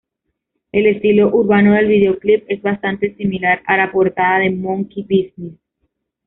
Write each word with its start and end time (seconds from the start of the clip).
El 0.71 0.87
estilo 0.87 1.27
urbano 1.31 1.73
del 1.73 1.85
videoclip 1.85 2.45
es 2.49 2.59
bastante 2.63 3.13
similar 3.17 3.61
a 3.67 3.77
la 3.77 3.91
portada 3.91 4.39
de 4.39 4.49
Monkey 4.49 5.03
Business. 5.03 5.59